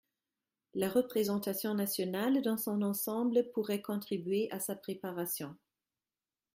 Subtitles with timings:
[0.73, 5.55] La représentation nationale dans son ensemble pourrait contribuer à sa préparation.